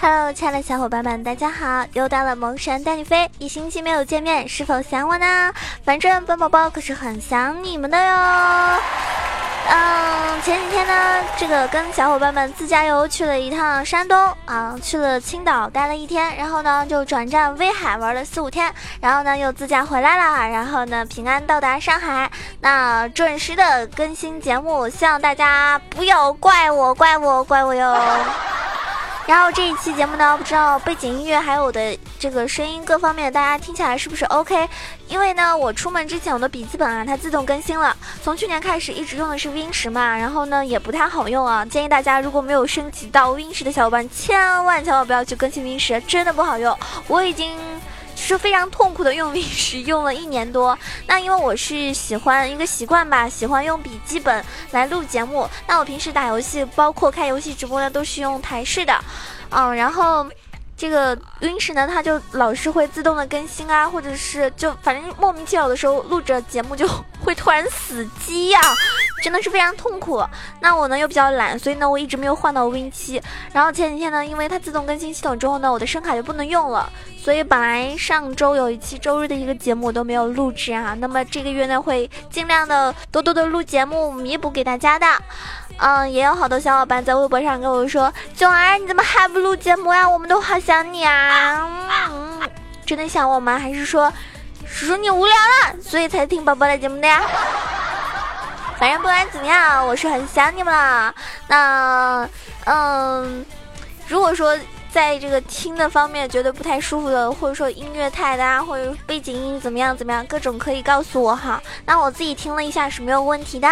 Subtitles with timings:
[0.00, 1.86] Hello，亲爱的小伙伴们，大家好！
[1.92, 5.52] 又到了萌神带你飞，一星期没有见面，是否想我呢？
[5.84, 8.80] 反正本宝宝可是很想你们的哟。
[9.68, 22.30] 嗯，前几天呢，这个跟小伙伴们自驾游去了一趟山东啊，去了青岛待了一天，然后呢就转战威海玩了四五天，然后呢又自驾回来了，然后呢平安到达上海。
[22.60, 27.96] 那准时的更新节目，希望大家不要怪我，怪我，怪我哟。
[29.26, 34.68] 然后这一期节目呢，不知道背景音乐还有我的这个声音各方面，大家听起来是不是 OK？
[35.06, 37.96] 因为呢，我出门之前我的笔记本啊，它自动更新了。
[38.22, 41.64] 从去年开始一直用的是 Win 十嘛，然后呢也不太好用啊。
[41.64, 46.76] 建议大家如果没有升级到 Win 十的小伙伴，千万千万不要去更新 Win 十，真的不好用。
[47.06, 47.56] 我已经。
[48.20, 50.78] 是非常痛苦的用 Win 十，用了一年多。
[51.06, 55.48] 那因为我是喜欢一个习惯吧，喜欢用笔记本来录节目。
[55.66, 58.96] 那我平时打游戏，包括开游戏直播呢，都是用台式的。
[59.48, 60.24] 嗯，然后
[60.80, 66.88] 这个 Win 十呢，它就老是会自动的更新啊，或者是就反正莫名其妙的时候录着节目就
[67.22, 68.58] 会突然死机呀。
[69.22, 70.24] 真的是非常痛苦。
[70.62, 73.20] 那我呢又比较懒，所以呢我一直没有换到 Win 七。
[73.52, 76.90] 然后前几天呢，因为它自动更新系统之后呢，我的声卡就不能用了，
[77.22, 80.96] 所以本来上周有一期周日的一个节目我都没有录制啊。
[80.98, 85.06] 那么这个月呢会尽量的多多的录节目，弥补给大家的。
[85.80, 90.08] 嗯，也有好多小伙伴在微博上跟我说：“囧儿你怎么还不录节目呀？
[90.08, 91.66] 我们都好想你啊！”
[92.12, 92.40] 嗯，
[92.84, 93.58] 真的想我吗？
[93.58, 94.12] 还是说
[94.66, 97.22] 叔叔你无聊了，所以才听宝宝的节目的呀？
[98.78, 101.14] 反正不管怎么样，我是很想你们了。
[101.48, 102.28] 那，
[102.64, 103.44] 嗯，
[104.06, 104.56] 如果说
[104.92, 111.62] 在这个听的方面觉得不太舒服的，或者说音乐太大，或者背景音怎么样怎么样，各种可以告诉我哈。
[111.86, 113.68] 那我自己听了一下是没有问题的。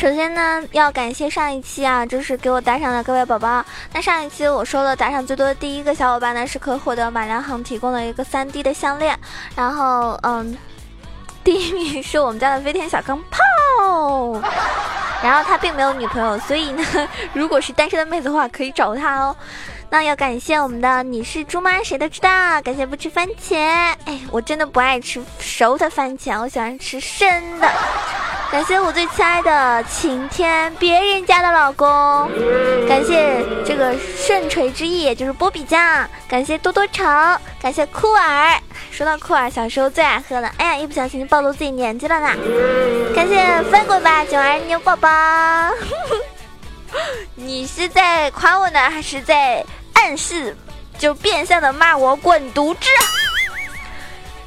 [0.00, 3.64] 首先呢，要感谢上一期啊，就是给我打赏的各位宝宝。
[3.92, 9.16] 那上一期我说了，打赏最多的第一个小伙伴呢，是可获得马良行提供的一个三 D 的项链。
[9.54, 10.58] 然后，嗯，
[11.44, 13.51] 第一名是我们家的飞天小钢炮。
[13.80, 14.42] 哦
[15.22, 16.84] 然后他并没有女朋友，所以呢，
[17.32, 19.36] 如果是单身的妹子的话，可以找他哦。
[19.88, 21.70] 那要感谢我们的你是猪吗？
[21.84, 22.28] 谁都知道。
[22.62, 23.56] 感谢不吃番茄。
[24.06, 27.68] 哎，我真的不爱吃熟的番茄，我喜欢吃生的。
[28.50, 31.88] 感谢我最亲爱的晴天，别人家的老公。
[32.88, 36.04] 感谢这个圣锤之翼，就是波比酱。
[36.26, 37.06] 感谢多多城，
[37.60, 38.58] 感谢酷儿。
[39.02, 40.46] 说到酷儿，小时候最爱喝了。
[40.58, 42.28] 哎呀，一不小心就暴露自己年纪了呢。
[43.12, 45.10] 感谢翻滚吧九儿牛宝宝。
[47.34, 50.56] 你是在夸我呢，还是在暗示，
[51.00, 52.80] 就变相的骂我滚犊子？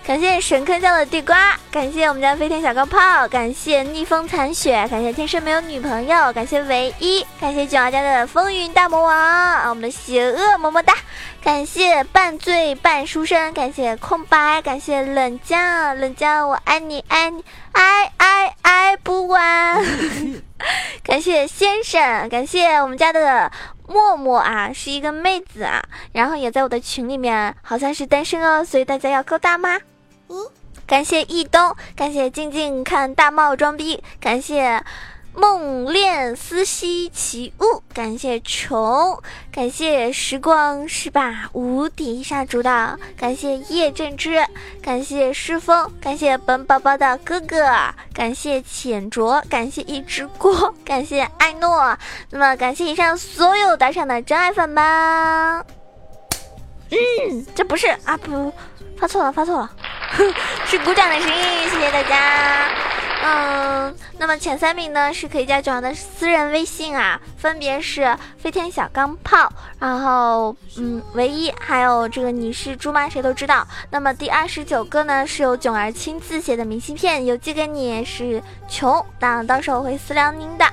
[0.05, 10.93] 感谢神坑教的地瓜，感谢我们家飞天小钢炮，感谢逆风残雪，感谢天生没有女朋友，感谢唯一，感谢九儿家的风云大魔王啊，我们的邪恶么么哒，
[11.41, 19.83] 感谢半醉半书生，感谢空白，感谢冷江冷江，我爱你爱你爱爱爱不完，
[21.01, 23.51] 感谢先生，感谢我们家的
[23.87, 29.79] 默默啊，是一个妹子啊，然后也在我的群里面，好像是单身哦，所以大家要勾搭吗？
[30.87, 34.83] 感谢易东，感谢静静看大帽装逼，感谢
[35.33, 39.19] 梦恋思兮起雾，感谢虫，
[39.51, 44.45] 感谢时光是把无敌杀猪的，感谢叶正之，
[44.81, 47.65] 感谢诗风，感谢本宝宝的哥哥，
[48.13, 51.97] 感谢浅卓，感谢一只锅， 感谢艾诺，
[52.29, 55.65] 那么感谢以上所有打赏的真爱粉们。
[56.91, 58.53] 嗯，这不是啊不，
[58.97, 59.71] 发错了发错了。
[60.65, 62.69] 是鼓掌的声音，谢谢大家。
[63.27, 73.09] 嗯，那么前三名呢是可以加九儿的私人微信啊，分别是飞天小钢炮，然后嗯唯一，还有这个你是猪吗？
[73.09, 73.65] 谁都知道。
[73.89, 80.65] 那么第二十九个呢是由囧儿亲自写的明信片，邮寄给你是穷，那到时候我会私聊您的。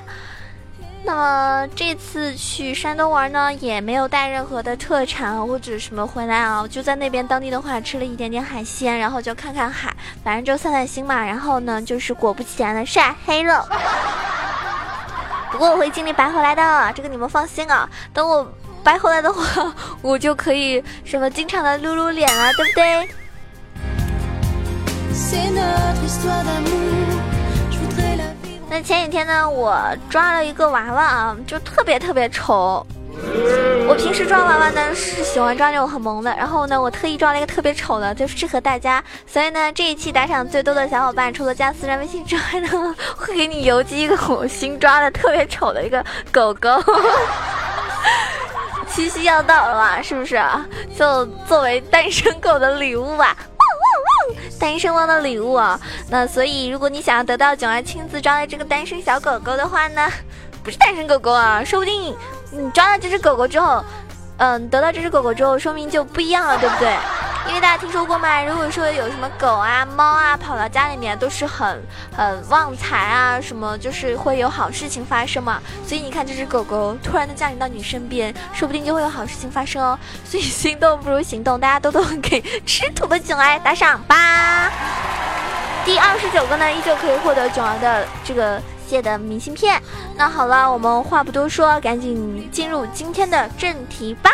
[1.05, 11.23] 那么这次去山东玩呢，也没有带任何的特产或者什么回来啊，就在那边当地的话吃了一点点海鲜，然后就看看海，反正就散散心嘛。
[11.23, 13.67] 然后呢，就是果不其然的晒黑了。
[15.51, 17.87] 不过我会尽力白回来的，这个你们放心啊。
[18.13, 18.49] 等我
[18.81, 23.09] 白回来的话， 我就可以什么经常的撸撸脸了，对不对？
[28.73, 29.79] 那前几天呢，我
[30.09, 32.83] 抓了一个娃娃啊，就特别特别丑。
[33.87, 39.03] 我平时抓娃娃呢是喜欢抓那种很萌的，然后呢，我特意抓了一个特别丑的，就适合大家。
[39.27, 46.71] 所以呢，这一期打赏最多的小伙伴，除了加私人微信之外呢，会给你邮寄一个我新抓的特别丑的一个狗狗。
[48.89, 50.41] 七夕要到了嘛，是不是？
[50.97, 53.37] 就作为单身狗的礼物吧。
[54.59, 55.79] 单身汪的礼物啊，
[56.09, 60.09] 那所以如果你想要得到囧儿亲自抓的这个单身小狗狗的话呢，
[60.63, 62.15] 不是单身狗狗啊，说不定
[62.51, 63.83] 你抓了这只狗狗之后，
[64.37, 66.93] 嗯，得到这只狗狗之后，说明就不一样了，对不对？
[67.45, 68.41] 因为大家听说过吗？
[68.41, 71.83] 如果说有什么狗啊、猫啊跑到家里面，都是很
[72.15, 75.61] 很旺财啊，什么就是会有好事情发生嘛。
[75.85, 79.99] 所以你看，这只狗狗突然的降临到你身边，说不定就会有好事情发生哦。
[80.23, 84.71] 所以心动不如行动，大家多多给吃土的囧儿打赏吧。
[85.83, 89.81] 第二十九个呢，依旧可以获得囧儿的这个谢的明信片。
[90.15, 94.31] 那好了，我们话不多说，赶紧进入今天的正题吧。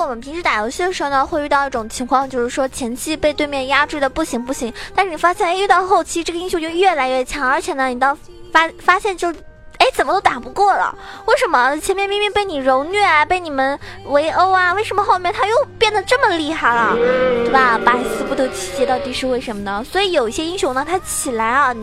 [0.00, 8.16] 我们平时打游戏的时候呢，会遇到一种情况，就是说前期被对面压制的不行不行，但是你发现，遇到后期这个英雄就越来越强，而且呢，你到
[8.52, 9.32] 发发现就。
[9.78, 10.92] 哎，怎么都打不过了？
[11.26, 16.96] 为什么前面明明被你柔虐啊，被你们围殴啊，为什么后面他又变得这么厉害了，
[17.46, 17.78] 对吧？
[17.86, 19.84] 百思不得其解，到底是为什么呢？
[19.88, 21.80] 所以有一些英雄呢，他起来啊，他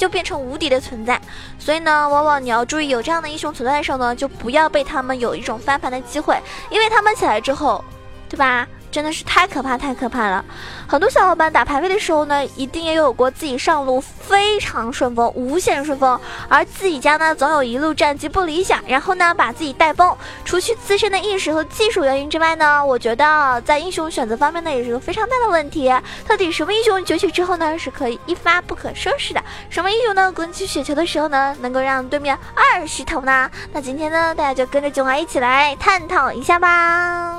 [0.00, 1.20] 就变成无敌的存在。
[1.58, 7.84] 所以呢，往往你要注意，有这样的英雄存在的时候呢，就不要被他们有一种翻盘的机会，因为他们起来之后，
[8.30, 8.66] 对吧？
[8.90, 10.44] 真的是太可怕，太可怕了！
[10.88, 20.16] 很多小伙伴打排位的时候呢，一定也有过自己上路非常顺风，无限顺风，而自己家呢总有一路战绩不理想，然后呢把自己带崩。
[20.44, 25.92] 除去自身的意识和技术原因之外呢，我觉得在英雄选择方面呢也是个非常大的问题。
[26.26, 29.40] 到底什么英雄崛起之后呢是可以一发不可收拾的？
[29.68, 33.48] 什么英雄呢滚起雪球的时候呢能够让对面二十头呢？
[33.72, 37.36] 那今天呢大家就跟着囧儿一起来探讨一下吧。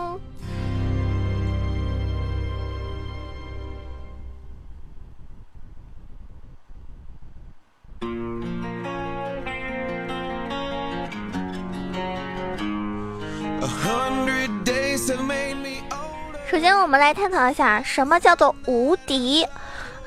[16.49, 19.45] 首先，我们来探讨一下什么叫做无敌。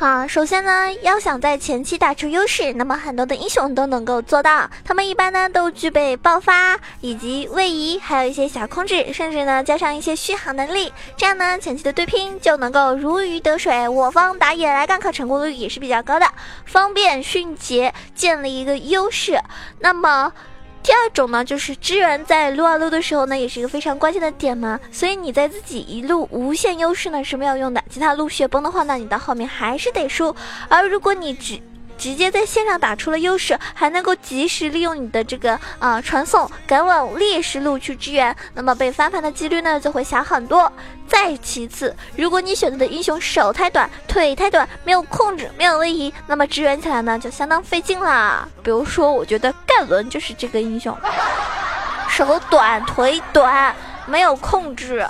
[0.01, 4.69] 啊，首先呢，要想在前期打出优势，那么很多的英雄都能够做到。
[4.85, 10.93] 他们一般呢都具备爆发以及位移，还有一些小控制，甚至呢加上一些续航能力。
[11.17, 16.27] 这样呢，前期的对拼就能够如鱼得水，我方打野来干可成功率也是比较高的，
[16.67, 19.39] 方便迅捷建立一个优势。
[19.79, 20.33] 那么。
[20.85, 24.79] 第二种呢，就是支援在撸啊撸的时候呢，也是一个非常关键的点嘛。
[24.93, 30.37] 所以你在自己一路无限优势呢是没有用的，其他路血崩的话呢，你到后面还是得输。
[30.69, 31.59] 而如果你只
[32.05, 40.71] 直接在线上打出了优势，还能够及时利用你的这个啊传送赶往劣势路去支援，那么被翻盘的几率呢就会小很多。
[41.09, 48.47] 再其次，如果你选择的英雄手太短、腿太短，没有控制、没有位移，那么支援起来呢就相当费劲啦。
[48.63, 50.95] 比如说，我觉得盖伦就是这个英雄，
[52.11, 55.09] 手短、腿短，没有控制。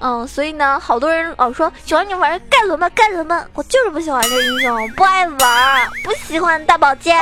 [0.00, 7.20] 嗯，所以呢，好多人老说喜欢你玩盖伦吧，盖伦吧，我就是不喜欢这个英雄，不爱玩，不喜欢大宝剑。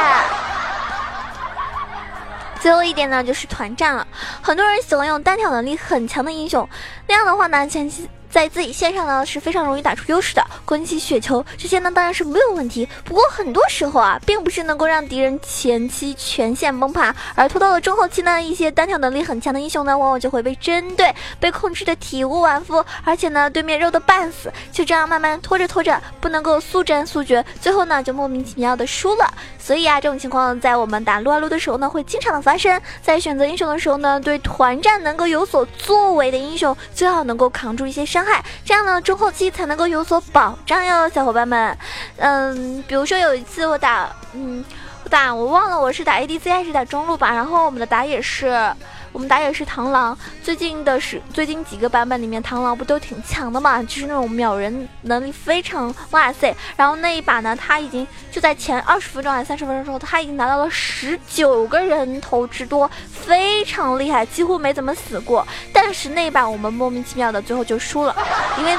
[2.60, 4.06] 最后一点呢，就是团战了，
[4.42, 6.68] 很多人喜欢用单挑能力很强的英雄，
[7.06, 8.08] 那样的话呢，前期。
[8.30, 12.88] 在自己线上呢是非常容易打出优势的，滚起雪球这些呢当然是没有问题。
[13.04, 29.32] 不过很多时候啊，并不是能够让敌人前期全线崩盘，而拖到了中后期呢，一些单挑能力很强的英雄呢，往往就会被针对，被控制的体无完肤，而且呢，对面肉的半死，就这样慢慢拖着拖着，不能够速战速决，最后呢就莫名其妙的输了。
[29.58, 32.80] 所以啊，这种情况在我们打撸啊撸的时候呢，会经常的发生。
[33.02, 38.25] 在选择英雄的时候呢，对团战能够有所作为的英雄，最好能够扛住一些伤。
[38.26, 41.78] 害，这样呢，中后期才能够有所保障哟，小伙伴们。
[42.16, 44.64] 嗯，比如说有一次我打，嗯，
[45.04, 48.74] 我打我忘了我是打 ADC 还是打中路吧，然后我们的打野是。
[49.16, 53.82] 我们打野是螳螂，最近的是最近几个版本里面，螳螂不都挺强的嘛？
[53.84, 56.54] 就是那种秒人能力非常哇塞。
[56.76, 65.48] 然后那一把呢，他已经就在前二十分钟还是三十分钟之后，他已经拿到了十九个人头之多，非常厉害，几乎没怎么死过。
[65.72, 68.14] 但是那一把我们莫名其妙的最后就输了，
[68.60, 68.76] 因为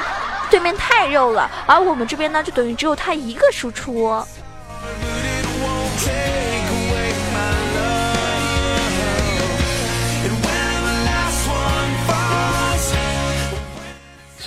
[0.52, 4.24] 对面太肉了，而我们这边呢，就等于只有他一个输出。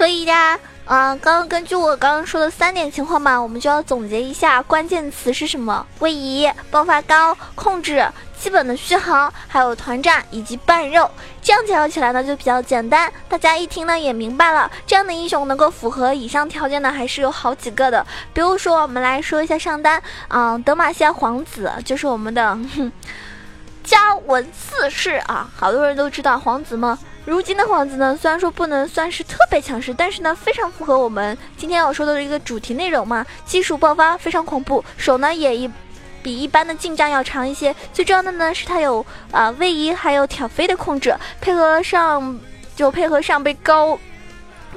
[0.00, 8.02] 所以呀，嗯，刚刚根据我刚刚说的三点情况嘛，我们就要总结一下关键词是什么：位移、爆发高、控制、
[8.38, 11.10] 基本的续航，还有团战以及半肉。
[11.42, 14.70] 这样介绍起来呢就比较简单，大家一听呢也明白了。
[14.86, 18.06] 这样的英雄能够符合以上条件呢，还是有好几个的。
[18.32, 22.56] 比如说，我们来说一下上单，嗯，德玛西亚皇子就是我们的
[23.84, 26.98] 加文四世啊，好多人都知道皇子吗？
[27.30, 33.24] 如今的皇子呢，虽然说不能算是特别强势，但是呢，非常符合我们今天要说的一个主题内容嘛。
[33.44, 35.70] 技术爆发非常恐怖，手呢也一
[36.24, 37.72] 比一般的近战要长一些。
[37.92, 42.36] 最重要的呢是它有啊位移还有挑飞的控制，配合上
[42.74, 43.96] 就配合上被高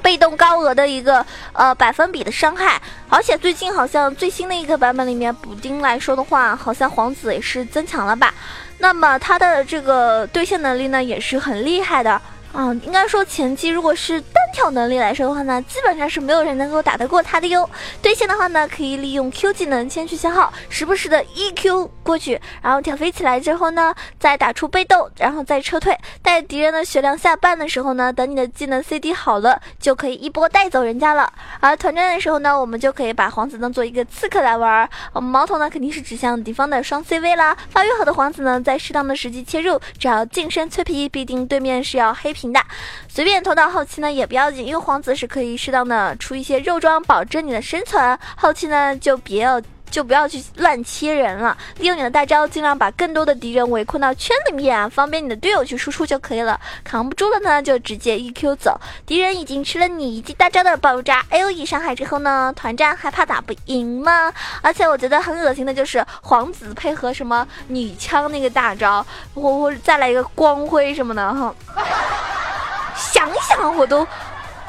[0.00, 2.80] 被动高额的一个呃百分比的伤害。
[3.08, 8.32] 而且最近好像最新的一个版本里面补丁来说的话，好像皇子也是增强了吧？
[8.78, 12.22] 那么它的这个兑现能力呢也是很厉害的。
[12.56, 17.68] 嗯，应该说前期如果是单挑能力来说的话呢，基本上是没有人能够打得过他的哟。
[18.00, 25.98] 对线的话呢，可以利用 Q 技能先去消耗，时不时的 E Q 过去，然后挑飞起来之后呢，再打出被动，然后再撤退。
[26.22, 31.32] 待敌人的血量下半的时候呢，等你的技能 CD 好了，就可以一波带走人家了。
[31.58, 34.88] 而团战的时候呢，我们就可以把皇子当做一个刺客来玩。
[35.12, 37.56] 我们矛头呢肯定是指向敌方的双 CV 啦。
[37.70, 42.43] 发育好的皇子呢，在适当的时机切入，只要近身脆皮，必定对面是要黑皮。
[42.52, 42.60] 的，
[43.08, 48.18] 随便投到后期呢也不要紧，因为皇子是可以适当的出一些肉装，保证你的生存。
[48.36, 49.60] 后期呢就别要
[49.90, 56.60] 就不要去乱切人了，利用你的大招，尽量把更多的敌人围困到圈里面，方便你的队友去输出就可以了。
[56.82, 58.80] 扛不住了呢，就直接 E Q 走。
[59.06, 64.32] 敌人已经吃了你一记大招的爆炸 A O E 伤害之后呢，团战还怕打不赢吗？
[64.62, 71.54] 而且我觉得很恶心的就是皇子配合什么女枪那个大招，我我再来一个光辉什么的哈。
[72.96, 74.06] 想想我都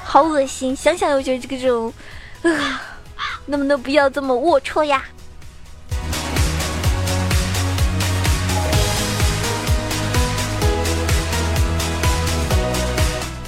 [0.04, 1.94] 好恶心，想想又觉得这个这种，
[2.44, 2.82] 啊，
[3.48, 5.04] 能不能不要这么龌龊呀？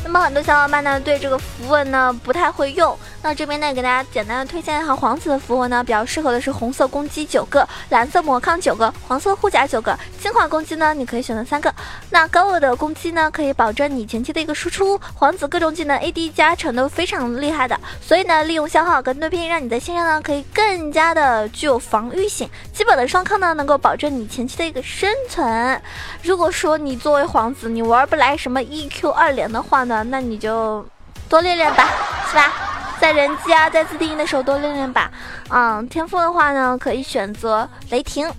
[0.03, 2.97] 那么很多小伙伴呢，对这个符文呢不太会用。
[3.27, 11.69] 那这边呢，给大家简单的推荐一下皇子的符文呢，比较适合的是红色攻击九个，蓝色魔抗九个，黄色护甲九个，净化攻击呢，你可以选择三个。
[12.09, 14.97] 那高额的攻击呢，可以保证你前期的一个输出。
[15.13, 22.49] 皇子各种技能 AD 加成都非常厉害的，所以呢，利用消耗跟对拼，让你在线上呢可以更加的具有防御性。
[22.71, 25.81] 基本的双抗呢，能够保证你前期的一个生存。
[26.23, 30.85] 如果说你作为皇子，你玩不来什么 EQ 二连的话呢，那你就
[31.29, 31.89] 多练练吧，
[32.29, 32.51] 是吧？
[32.99, 35.11] 在人机啊，在自定义的时候多练练吧。
[35.49, 38.31] 嗯，天赋的话呢，可以选择雷霆。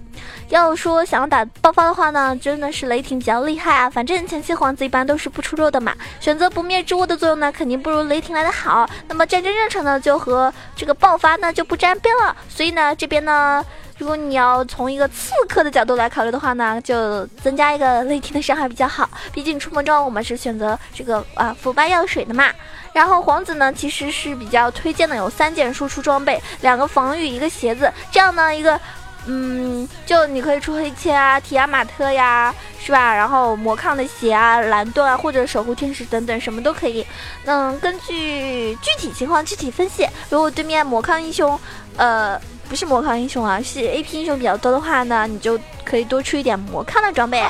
[0.49, 3.89] 要说想要打爆发的话呢，真的是雷霆比较厉害啊。
[3.89, 8.89] 反正前期皇子一般都是不出肉的嘛，选择不灭之物的作用呢，肯定不如雷霆来的好。
[9.07, 12.35] 那么战争热忱呢，就和这个爆发呢就不沾边了。
[12.49, 13.65] 所以呢，这边呢，
[13.99, 19.09] 如果你要从一个刺客的角度来考虑的话呢，就增加一个雷霆的伤害比较好。
[19.33, 22.51] 毕竟出门装我们是选择这个啊腐败药水的嘛。
[22.99, 28.81] 然后皇子呢，其实是比较推荐的，有三件输出装备，两个防御，一个鞋子，这样呢，一个，
[29.27, 33.15] 嗯，就你可以出黑切啊、提亚马特呀，是吧？
[33.15, 37.07] 然后魔抗的鞋啊、蓝盾啊，或者守护天使等等，什么都可以。
[37.45, 40.05] 嗯，根据具体情况具体分析。
[40.29, 41.57] 如果对面魔抗英雄，
[41.97, 42.37] 呃，
[42.69, 47.47] 不是魔抗英雄啊，是 AP 英雄比较多的话呢，你就可以多出一点魔抗的装备。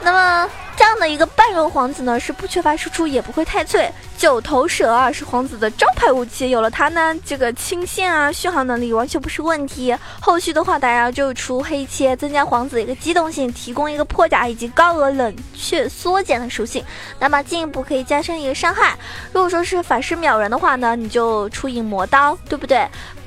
[0.00, 0.48] 那么。
[0.86, 3.90] 这样的一个半肉皇子呢，是不缺乏输出，也不会太脆。
[4.16, 9.92] 九头蛇啊，是皇子的招牌武器，有了它呢，这个清线啊、续航能力完全不是问题。
[10.20, 16.84] 后续的话，大家就出黑切，增加皇子一个机动性，提供一个破甲以及高额冷却缩减的属性，
[17.18, 18.96] 那么进一步可以加深一个伤害。
[19.32, 22.86] 如果说是法师秒人的话呢，你就出影魔刀，对不对？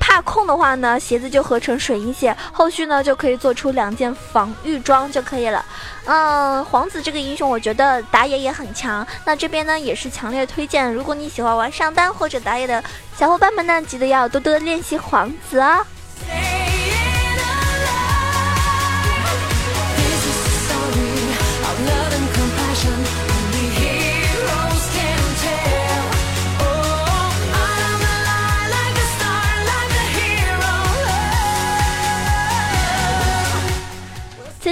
[0.09, 5.63] 怕控的话呢，鞋子就合成水银鞋，后续呢就可以做出两件防御装就可以了。
[6.05, 12.83] 嗯，皇子这个英雄我觉得打野也很强，那这边呢也是强烈推荐，如果你喜欢玩上单或者打野的
[13.15, 15.85] 小伙伴们呢，记得要多多练习皇子啊。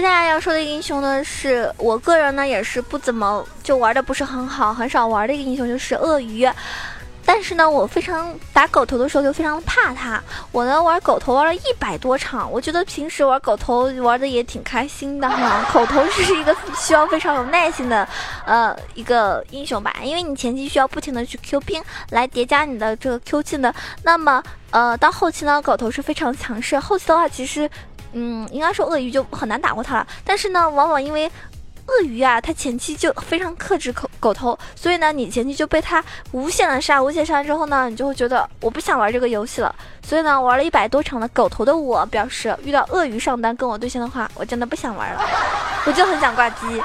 [0.08, 6.50] 接下来要说的英雄呢，是我个人呢也是不怎么就玩的不是很好，很少玩的一个英雄就是鳄鱼。
[7.26, 10.24] 但是呢，我非常打狗头的时候就非常怕它。
[10.54, 15.70] 我呢玩狗头玩了一百多场，我觉得平时玩狗头玩的也挺开心的哈。
[15.74, 18.08] 狗头是一个需要非常有耐心的，
[18.46, 23.74] 呃，一个英雄吧，因为你前期需要不停的去 Q 兵来叠加你的这个 Q 技能。
[24.04, 26.80] 那么，呃，到后期呢，狗头是非常强势。
[26.80, 27.70] 后期的话，其实，
[28.18, 30.08] 嗯，应该说鳄鱼就很难打过它了。
[30.26, 31.32] 但是呢，往往因为
[31.86, 39.74] 鳄鱼啊，它前期就非常克制狗狗头，所以呢，你前期就被它无限的杀，无限杀之后呢，你就会觉得我不想玩这个游戏了。
[40.02, 45.22] 所以呢，玩了一百多场的狗头的我表示，遇到鳄鱼上单跟我对线的话，我真的不想玩了，
[45.86, 46.82] 我就很想挂机。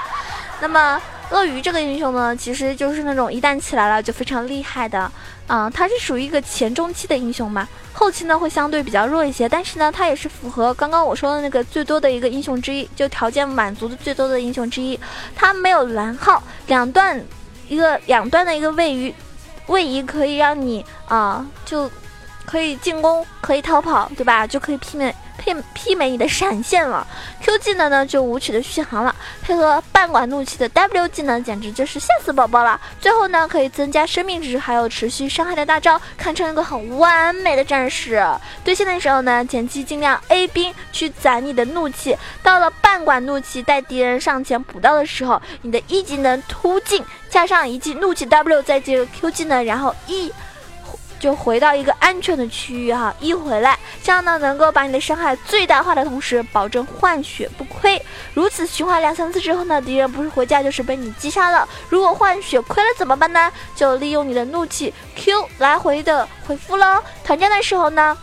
[0.60, 1.00] 那么。
[1.30, 5.10] 鳄鱼这个英雄呢，其实就是那种一旦起来了就非常厉害的，
[5.52, 14.98] 啊，他是属于一个前中期的英雄嘛，后期呢会相对比较弱一些，但是呢，他也是符合刚刚我说的那个最多的一个英雄之一，就条件满足的最多的英雄之一。
[15.36, 17.22] 他没有蓝耗，两段
[17.68, 19.14] 一个两段的一个位移，
[19.66, 21.90] 位移可以让你啊就。
[22.44, 24.44] 可以进攻，可以逃跑，对吧？
[24.44, 27.06] 就可以媲美媲媲美你的闪现了。
[27.40, 32.80] Q 技能呢，就舞曲的续航了，配合半管怒气的 W 技能，简直就是吓死宝宝了。
[33.00, 38.24] 最后呢，可以增加生命值，还有持续伤害的大招，堪称一个很完美的战士。
[38.64, 50.32] 对线的时候呢，前期尽量 A 兵去攒你的怒气，到了半管怒气带敌人上前补刀的时候，你的一技能突进加上一记怒气 W，再接着 Q 技能，然后一。
[51.22, 58.04] 就回到一个安全的区域哈，一回来，这样呢能够把你的伤害最大化的同时，保证换血不亏。
[58.34, 61.68] 如此循环两三次之后呢，敌人不是回家就是被你击杀了。
[61.88, 63.52] 如果换血亏了怎么办呢？
[63.76, 67.00] 就利用你的怒气 Q 来回的回复喽。
[67.22, 68.18] 团战的时候呢，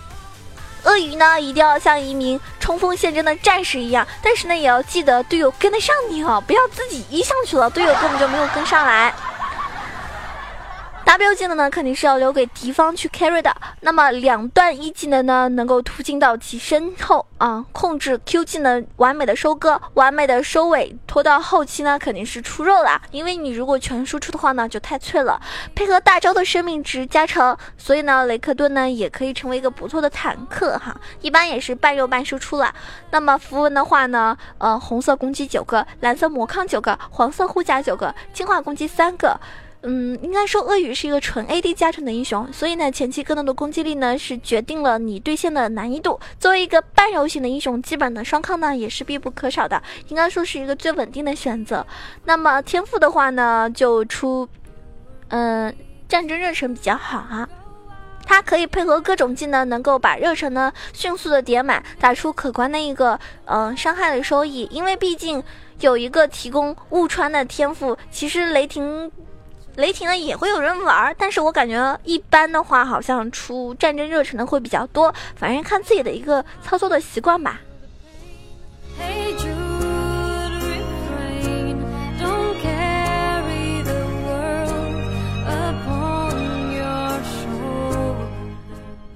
[0.83, 9.13] 鳄鱼呢一定要像一名冲锋陷阵的战士一样，但是呢也要记得队友跟得上你哦，不要自己一上去了，队友根本就没有跟上来。
[11.09, 13.51] W 技能呢，肯定是要留给敌方去 carry 的。
[13.81, 23.01] 那么两段一技能呢，能够突进到其身后啊，控制 Q 技能完美的收割，完美的收尾，拖到后期呢，肯定是出肉了。
[23.09, 25.41] 因为你如果全输出的话呢，就太脆了。
[25.73, 30.95] 配合大招的生命值加成，所以呢，雷克顿呢也可以成为一个不错的坦克哈。
[31.21, 32.71] 一般也是半肉半输出了。
[33.09, 39.39] 那么符文的话呢，呃，红色攻击九个，蓝色魔抗九个，黄色护甲九个，净化攻击三个。
[39.81, 46.19] 嗯，应该说鳄鱼是一个纯 AD 加成的英雄，所以呢，前期更多的攻击力呢是决定了你对线的难易度。
[46.37, 51.87] 作为一个半柔型的英雄，基本的双抗呢也是必不可少的，应该说是一个最稳定的选择。
[52.25, 54.45] 那么天赋的话呢，就出，
[55.29, 55.73] 嗯，
[56.09, 57.47] 战争热忱比较好啊，
[58.25, 64.67] 它可以配合各种技能，能够把热忱呢迅速的叠满，打出可观的一个嗯伤害的收益。
[64.71, 65.41] 因为毕竟
[65.79, 69.09] 有一个提供误穿的天赋，其实雷霆。
[69.79, 77.61] 雷霆呢也会有人玩，但是我感觉一般的话，好像出战争热忱的会比较多，反正看自己的一个操作的习惯吧。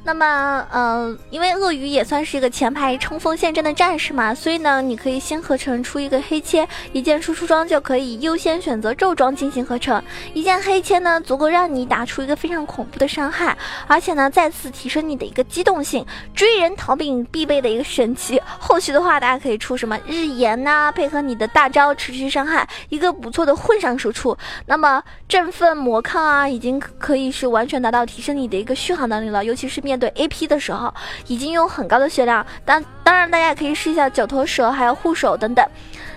[0.05, 10.03] 那么，嗯，因为鳄鱼也算是一个前排冲锋陷阵的战士嘛，所以呢，你可以先合成出一个黑切，一件输出装就可以优先选择咒装进行合成。
[10.33, 16.05] 一件黑切呢，足够让你打出一个非常恐怖的伤害，而且呢，再次提升你的一个机动性。
[16.35, 24.37] 追人逃兵必备的一个神器，后续的话，大家可以出什么日炎呐，配合你的大招持续伤害，一个不错的混上输出。
[24.65, 29.92] 那么振奋魔抗啊，已经可以是完全达到提升你的一个续航能力了，尤其是面。
[29.93, 30.91] 面对 AP 的时候，
[31.27, 32.43] 已经有很高的血量。
[32.65, 35.63] 当当然，大家也可以试一下九头蛇，还有护手等等。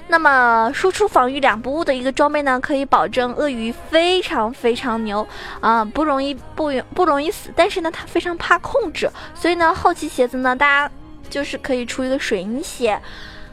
[0.08, 5.26] 那么，输出防御两不误的一个装备呢，可以保证鳄鱼非常非常牛
[5.60, 7.50] 啊，不容易不不容易死。
[7.54, 10.90] 但是呢，它非常怕控制，所以呢，后期鞋子呢，大家
[11.28, 12.98] 就是可以出一个水银鞋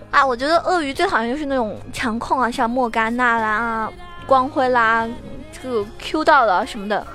[0.09, 0.25] 啊。
[0.25, 3.91] 我觉得鳄鱼最讨厌就是那种强控啊，像莫甘娜啦、
[4.25, 5.05] 光辉啦，
[5.51, 7.05] 这个 Q 到了什么的。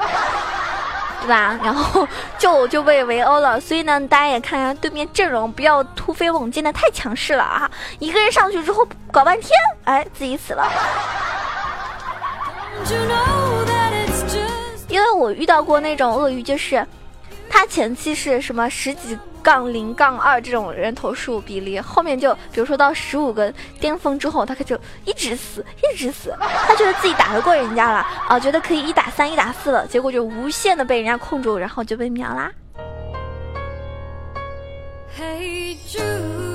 [1.20, 1.58] 对吧？
[1.62, 2.06] 然后
[2.38, 7.70] 就就被围殴了，所以呢，大家也看一下对面阵容，不要突飞猛进的太强势了啊！
[7.98, 9.50] 一个人上去之后搞半天，
[9.84, 10.70] 哎，自己死了。
[14.88, 16.86] 因为我遇到过那种鳄鱼，就是
[17.50, 19.18] 他前期是什么十几。
[19.42, 26.34] 杠零杠二这种人头数比例，后面就比如说到十五个巅峰之后，他可就一直死，一直死。
[26.40, 27.98] 他觉得自己打得过人家了
[28.28, 32.50] 啊，觉得可以一打三、一打四了，结果就无限的被人家控住，然后就被秒啦。
[35.18, 36.47] Hey Jude,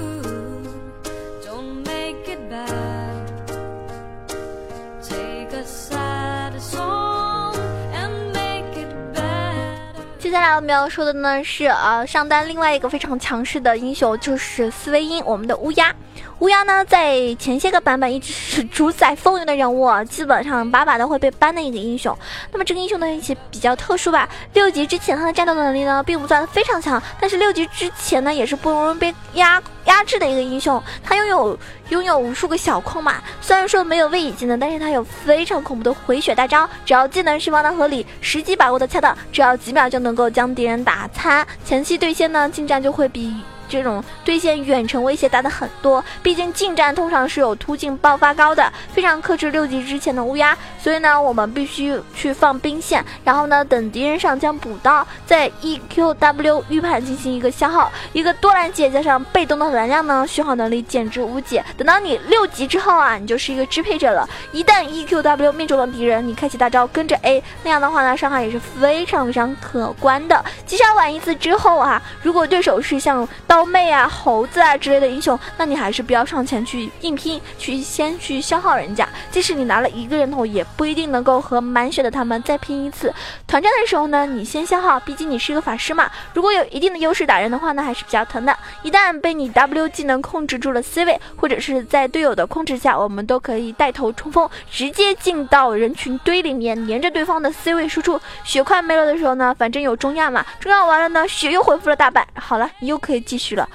[10.34, 15.94] 接下来我们要说的呢是呃上单另外一个非常强势的英雄就是斯维因，我们的乌鸦。
[16.40, 22.16] 乌鸦呢在前些个版本一直是主宰风云的人物，基本上把把都会被 ban 的一个英雄。
[22.52, 30.82] 那么这个英雄呢一些比较特殊吧，六级之前他的战斗能力呢并不算非常强，但是六级之前呢也是不容易被压压制的一个英雄。
[31.04, 31.58] 他拥有
[31.90, 40.04] 拥有无数个小控嘛，虽然说没有位移技能，但是他有非常恐怖的回血大招，只要技能释放的合理，时机把握的恰当，只要几秒就。
[40.04, 43.34] 能够将敌人打残，前期对线呢近战就会比。
[43.68, 61.64] 这种对线远程威胁大的很多，毕竟近战通常是有突进爆发高的，非常克制六级之前的乌鸦，所以呢，我们必须去放兵线，然后呢，等敌人上将补刀，在 E Q W 预判进行一个消耗，一个多兰姐加上被动的蓝量呢，续航能力简直无解。
[61.78, 70.44] 等到你六级之后啊，你就是一个支配者了，一旦 E Q W 命中了敌人，你开启大招跟着 A，那样的话呢，伤害也是非常非常可观的。
[70.66, 73.64] 击杀完一次之后啊，如果对手是像刀。
[73.74, 79.08] 妹啊，猴子啊之类的英雄，那你还是不要上前去硬拼，去先去消耗人家。
[79.32, 83.12] 即使你拿了一个人头，也不一定能够和满血的他们再拼一次。
[83.48, 86.12] 团战的时候呢，你先消耗，毕竟你是一个法师嘛。
[86.34, 88.56] 如果有一定的优势打人的话呢，还是比较疼的。
[88.84, 98.20] 一旦被你 W 技能控制住了 C 位，或者是在队友的控制下，我们都可以带头冲锋，直接进到人群堆里面，连着对方的 C 位输出。
[98.44, 102.28] 血快没了的时候呢，反正有中亚嘛，中亚完了呢，血又恢复了大半。
[102.36, 103.43] 好了，你又可以继续。
[103.44, 103.68] 续了，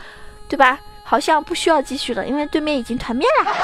[0.49, 0.79] 对吧？
[1.05, 3.53] 好像不需要继续了，因为对面已经团灭了。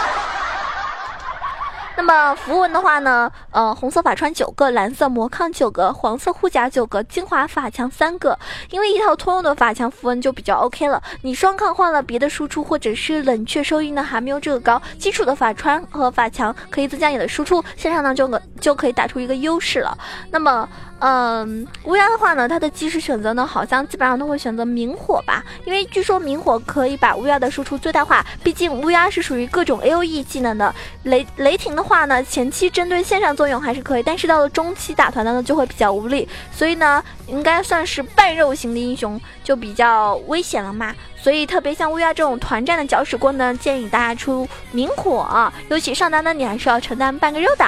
[1.97, 3.31] 那么符文的话呢？
[3.53, 8.37] 呃，红色法穿九个，蓝色魔抗九个，黄色护甲九个，精华法强三个。
[8.71, 11.01] 因为一套通用的法强符文就比较 OK 了。
[11.23, 14.81] 你双抗换了别的输出，或者是冷却收益呢，还没有这个高。
[14.99, 19.97] 基础的法穿和法强可以增加你的输出，线上呢就可就可以打出一个优势了。
[20.31, 20.69] 那么。
[21.01, 28.25] 嗯，乌鸦的话呢，它的即时选择呢，好像基本上都会选择明火吧，因为据说明火可以把乌鸦的输出最大化。
[28.43, 30.75] 毕竟乌鸦是属于各种 A O E 技能的。
[31.03, 36.27] 雷雷霆的话呢，前期针对线上作用还是可以，但是到了中期打团呢，就会比较无力。
[36.51, 40.95] 所以呢，应该算是半肉型的英雄，就比较危险了嘛。
[41.21, 47.65] 所以特别像乌鸦这种团战的搅屎棍呢，建议大家出明火啊，尤其上单呢，你还是要承担半个肉的。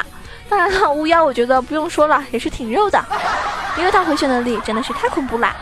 [0.49, 3.05] 当然了，乌鸦我觉得不用说了，也是挺肉的，
[3.77, 5.55] 因为它回旋能力真的是太恐怖了。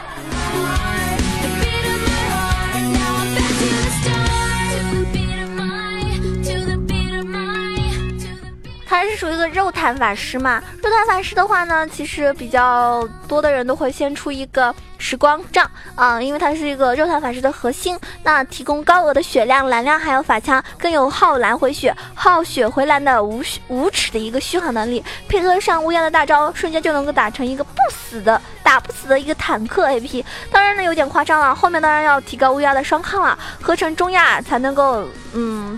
[8.94, 10.62] 他是属于一个肉弹法师嘛？
[10.80, 30.24] 肉弹法师的话呢，其实比较多的人都会先出一个时光杖啊，因为它是一个肉弹法师的核心，那提供高额的血量、蓝量，还有法枪，更有耗蓝回血、耗血回蓝的无无耻的一个续航能力，配合上乌鸦的大招，瞬间就能够打成一个不死的、打不死的一个坦克 AP。
[30.52, 35.76] 当然呢，有点夸张了，后面当然要提高乌鸦的双抗了，合成中亚才能够嗯。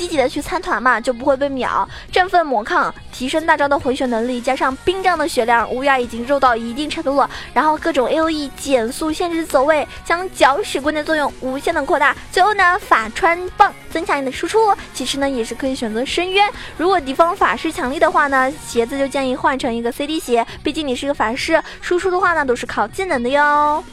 [0.00, 1.86] 积极的去参团嘛，就不会被秒。
[2.10, 7.28] 振奋魔抗，提升大招的回血能力，加上冰杖的血量，乌鸦已经肉到一定程度了。
[7.52, 12.16] 然后各种 A O E 减速、限制走位，将搅屎棍的作用无限的扩大。
[12.32, 14.74] 最后呢，法穿棒增强你的输出。
[14.94, 16.50] 其实呢，也是可以选择深渊。
[16.78, 23.84] 如果敌方法师强力的话呢，鞋子就建议换成一个 C D 鞋，毕竟你是个法师，输出的话呢都是靠技能的哟。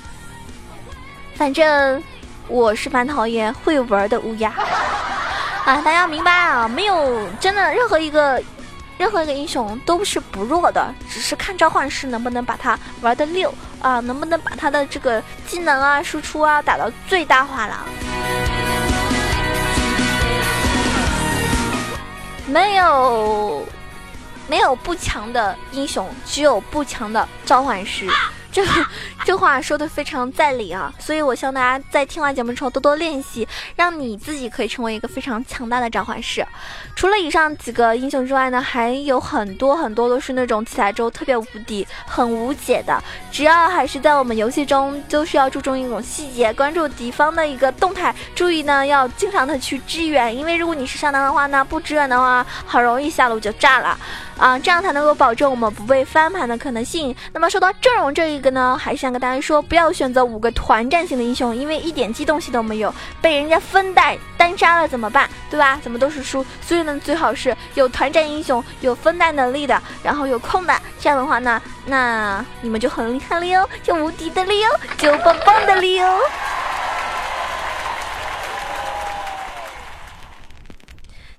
[1.35, 2.01] 反正
[2.47, 4.51] 我是蛮讨厌会玩的乌鸦。
[5.65, 8.41] 啊，大家明白啊，没有真的任何一个，
[8.97, 17.85] 任何一个英雄都是不弱的，只是看召唤师能不能把他玩的溜啊，能不能把他的这个技能啊、输出啊打到最大化了。
[22.45, 23.65] 没有，
[24.47, 28.07] 没有不强的英雄，只有不强的召唤师。
[28.57, 28.65] 这
[29.23, 36.43] 这话说的非常在理啊，所以我希望大家在听完节目之后多多练习，让你自己可以成为一个非常强大的召唤师。
[36.95, 42.99] 除了以上几个英雄之外呢，还有很多很多都是那种起来之后特别无敌、很无解的。
[43.31, 53.95] 只要还是在我们游戏中，都是要注重一种细节，关注敌方的一个动态，注意呢要经常的去支援，因为如果你是上单的话呢，不支援的话，很容易下路就炸了。
[54.37, 57.15] 啊，这样才能够保证我们不被翻盘的可能性。
[57.33, 65.27] 那么说到阵容这一个呢，还是想跟大家说，不要选择五个团战型的英雄，因为一点机动性都没有，被人家分带单杀了怎么办？
[65.49, 65.79] 对吧？
[65.81, 66.45] 怎么都是输。
[66.61, 70.73] 所以呢，最好是有团战英雄，有分带能力的，然后有控的。
[70.99, 76.19] 这样的话呢，那你们就很厉害了哟，就无敌的了哟，就棒棒的了哟。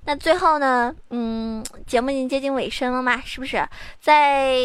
[0.09, 3.63] 那最后呢，嗯，节目已经接近尾声了嘛，是不是？
[4.01, 4.55] 在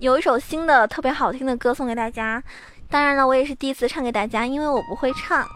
[0.00, 2.42] 有一首新的特别好听的歌送给大家。
[2.90, 5.46] 当然了，我也是第一次唱给大家，因为我不会唱。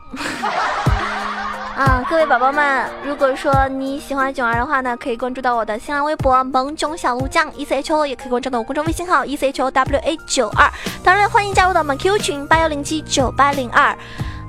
[1.74, 10.70] 啊，各位宝宝们，如果说你喜欢囧儿的话呢，可以关注到我的新浪微博萌囧小鹿酱 E C H O，也可以关注到我公众微信号 E C H O W A 九二。
[11.02, 13.98] 当然，欢迎加入到我们 Q 群八幺零七九八零二，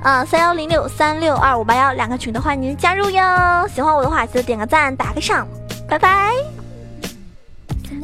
[0.01, 3.67] 啊，三幺零六三六二五八幺两个群的欢迎您加入哟。
[3.67, 5.47] 喜欢我的话，记得点个赞，打个赏，
[5.89, 6.31] 拜拜。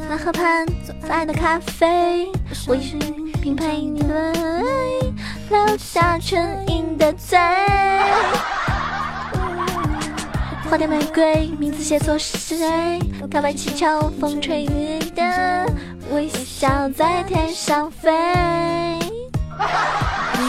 [0.08, 2.30] 在河畔，做爱的咖啡，
[2.66, 2.98] 我一
[3.40, 4.12] 并陪你醉，
[5.50, 7.38] 留下唇印的嘴。
[10.68, 12.98] 花店玫瑰，名字写错是谁？
[13.30, 15.70] 告白气球，风吹雨的
[16.10, 18.10] 微笑在天上飞。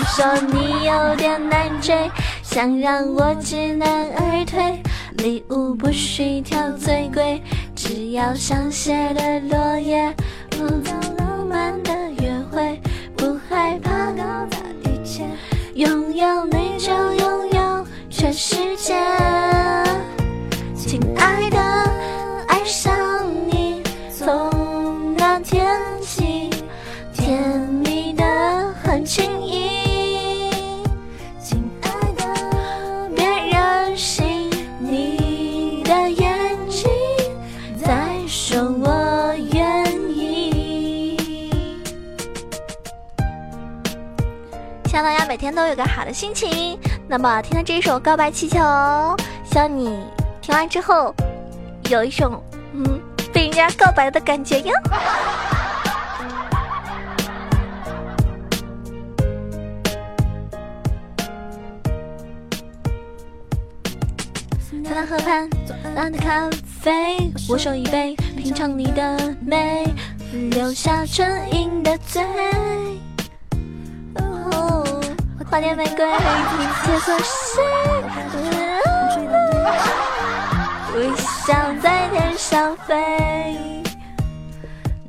[0.05, 2.09] 说你有点难追，
[2.41, 4.81] 想让我知难而退。
[5.17, 7.41] 礼物不需挑最贵，
[7.75, 10.13] 只要香榭的落叶，
[10.49, 12.79] 不走浪漫的约会，
[13.15, 15.23] 不害怕搞砸一切，
[15.75, 18.95] 拥有你就拥有全世界。
[44.93, 46.77] 希望大家每天都有个好的心情。
[47.07, 48.59] 那么，听到这一首《告白气球》，
[49.43, 50.05] 希望你。
[50.39, 51.11] 听完之后，
[51.89, 52.39] 有一种
[52.73, 53.01] 嗯
[53.33, 54.71] 被人家告白的感觉哟。
[64.83, 66.47] 在那河畔，左岸的咖
[66.83, 69.87] 啡，我手一杯，品尝你的美，
[70.51, 72.21] 留下唇印的嘴。
[75.53, 77.61] 花店玫瑰，你写错谁？
[80.95, 83.83] 微笑在天上飞。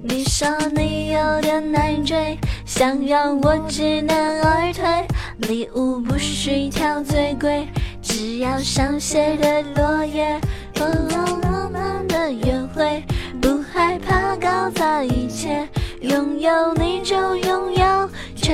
[0.02, 5.06] 你说你有点难追，想让我知难而退。
[5.48, 7.66] 礼物不需挑最贵，
[8.02, 10.38] 只要香榭的落叶，
[10.78, 13.02] 和浪漫的约会，
[13.40, 15.66] 不害怕搞砸一切，
[16.02, 17.34] 拥有你就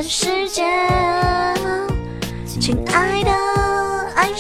[0.03, 0.63] 世界。
[2.47, 3.31] 亲爱的，
[4.15, 4.33] 爱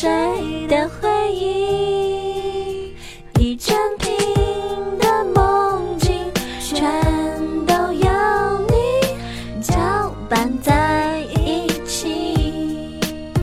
[0.00, 0.66] 谁。
[0.66, 0.99] 的。